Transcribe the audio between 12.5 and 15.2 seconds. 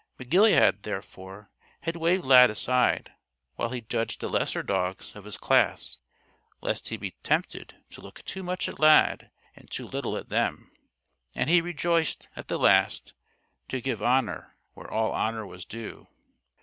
last, to give honor where all